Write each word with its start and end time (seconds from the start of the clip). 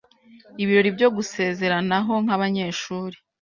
ibirori 0.63 0.89
byo 0.95 1.07
gusezeranaho 1.15 2.13
nk’abanyeshuri 2.23 3.15